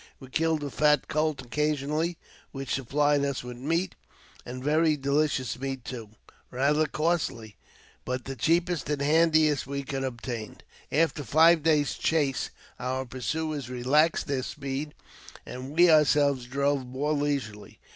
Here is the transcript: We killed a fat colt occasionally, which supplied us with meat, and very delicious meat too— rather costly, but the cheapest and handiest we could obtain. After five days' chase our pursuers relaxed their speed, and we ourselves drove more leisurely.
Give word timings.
We 0.19 0.29
killed 0.29 0.63
a 0.63 0.71
fat 0.71 1.07
colt 1.07 1.43
occasionally, 1.43 2.17
which 2.51 2.73
supplied 2.73 3.23
us 3.23 3.43
with 3.43 3.57
meat, 3.57 3.93
and 4.47 4.63
very 4.63 4.97
delicious 4.97 5.59
meat 5.59 5.85
too— 5.85 6.09
rather 6.49 6.87
costly, 6.87 7.55
but 8.03 8.25
the 8.25 8.35
cheapest 8.35 8.89
and 8.89 8.99
handiest 8.99 9.67
we 9.67 9.83
could 9.83 10.03
obtain. 10.03 10.57
After 10.91 11.23
five 11.23 11.61
days' 11.61 11.93
chase 11.93 12.49
our 12.79 13.05
pursuers 13.05 13.69
relaxed 13.69 14.25
their 14.25 14.41
speed, 14.41 14.95
and 15.45 15.69
we 15.69 15.91
ourselves 15.91 16.47
drove 16.47 16.83
more 16.83 17.13
leisurely. 17.13 17.77